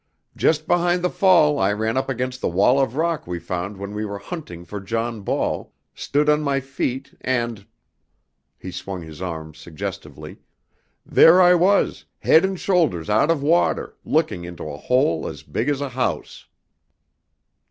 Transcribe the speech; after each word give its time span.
"Just 0.35 0.65
behind 0.65 1.03
the 1.03 1.11
fall 1.11 1.59
I 1.59 1.71
ran 1.71 1.95
up 1.95 2.09
against 2.09 2.41
the 2.41 2.47
wall 2.49 2.79
of 2.79 2.95
rock 2.95 3.27
we 3.27 3.37
found 3.37 3.77
when 3.77 3.93
we 3.93 4.03
were 4.03 4.17
hunting 4.17 4.65
for 4.65 4.79
John 4.81 5.21
Ball, 5.21 5.71
stood 5.93 6.27
on 6.27 6.41
my 6.41 6.59
feet, 6.59 7.13
and" 7.21 7.67
he 8.57 8.71
swung 8.71 9.03
his 9.03 9.21
arms 9.21 9.59
suggestively 9.59 10.39
"there 11.05 11.39
I 11.39 11.53
was, 11.53 12.05
head 12.17 12.43
and 12.43 12.59
shoulders 12.59 13.11
out 13.11 13.29
of 13.29 13.43
water, 13.43 13.95
looking 14.03 14.43
into 14.43 14.67
a 14.67 14.77
hole 14.77 15.27
as 15.27 15.43
big 15.43 15.69
as 15.69 15.81
a 15.81 15.89
house!" 15.89 16.47